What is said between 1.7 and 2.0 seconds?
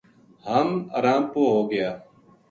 گیا